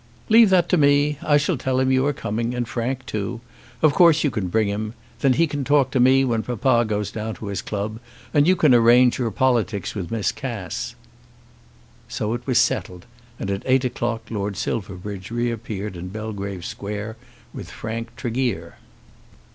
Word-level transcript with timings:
"Leave 0.29 0.49
that 0.49 0.67
to 0.67 0.77
me. 0.77 1.19
I 1.21 1.37
shall 1.37 1.57
tell 1.57 1.79
him 1.79 1.91
you 1.91 2.03
are 2.07 2.11
coming, 2.11 2.55
and 2.55 2.67
Frank 2.67 3.05
too. 3.05 3.39
Of 3.83 3.93
course 3.93 4.23
you 4.23 4.31
can 4.31 4.47
bring 4.47 4.67
him. 4.67 4.95
Then 5.19 5.33
he 5.33 5.45
can 5.45 5.63
talk 5.63 5.91
to 5.91 5.99
me 5.99 6.25
when 6.25 6.41
papa 6.41 6.85
goes 6.87 7.11
down 7.11 7.35
to 7.35 7.45
his 7.45 7.61
club, 7.61 7.99
and 8.33 8.47
you 8.47 8.55
can 8.55 8.73
arrange 8.73 9.19
your 9.19 9.29
politics 9.29 9.93
with 9.93 10.09
Miss 10.09 10.31
Cass." 10.31 10.95
So 12.07 12.33
it 12.33 12.47
was 12.47 12.57
settled, 12.57 13.05
and 13.39 13.51
at 13.51 13.61
eight 13.67 13.85
o'clock 13.85 14.23
Lord 14.31 14.57
Silverbridge 14.57 15.29
reappeared 15.29 15.95
in 15.95 16.07
Belgrave 16.07 16.65
Square 16.65 17.15
with 17.53 17.69
Frank 17.69 18.15
Tregear. 18.15 18.77